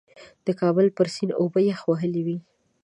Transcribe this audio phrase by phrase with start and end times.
[0.45, 2.37] د کابل پر سیند اوبه یخ وهلې وې.